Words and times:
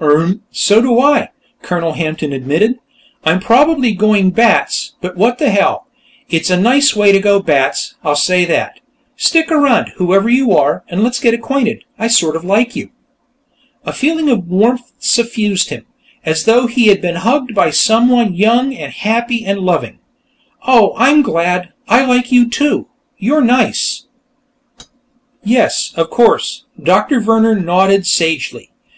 "Urmh! 0.00 0.40
So 0.50 0.80
do 0.80 0.98
I," 0.98 1.28
Colonel 1.60 1.92
Hampton 1.92 2.32
admitted. 2.32 2.78
"I'm 3.22 3.38
probably 3.38 3.92
going 3.92 4.30
bats, 4.30 4.94
but 5.02 5.14
what 5.14 5.36
the 5.36 5.50
hell? 5.50 5.88
It's 6.30 6.48
a 6.48 6.58
nice 6.58 6.96
way 6.96 7.12
to 7.12 7.20
go 7.20 7.38
bats, 7.40 7.94
I'll 8.02 8.16
say 8.16 8.46
that.... 8.46 8.80
Stick 9.18 9.52
around; 9.52 9.88
whoever 9.96 10.30
you 10.30 10.52
are, 10.56 10.84
and 10.88 11.02
let's 11.04 11.20
get 11.20 11.34
acquainted. 11.34 11.84
I 11.98 12.08
sort 12.08 12.34
of 12.34 12.46
like 12.46 12.74
you." 12.74 12.92
A 13.84 13.92
feeling 13.92 14.30
of 14.30 14.48
warmth 14.48 14.90
suffused 15.00 15.68
him, 15.68 15.84
as 16.24 16.44
though 16.44 16.66
he 16.66 16.86
had 16.86 17.02
been 17.02 17.16
hugged 17.16 17.54
by 17.54 17.68
someone 17.68 18.32
young 18.32 18.74
and 18.74 18.90
happy 18.90 19.44
and 19.44 19.58
loving. 19.60 19.98
"Oh, 20.66 20.94
I'm 20.96 21.20
glad. 21.20 21.74
I 21.88 22.06
like 22.06 22.32
you, 22.32 22.48
too; 22.48 22.88
you're 23.18 23.42
nice!" 23.42 24.06
"Yes, 25.44 25.92
of 25.94 26.08
course." 26.08 26.64
Doctor 26.82 27.20
Vehrner 27.20 27.62
nodded 27.62 28.06
sagely. 28.06 28.70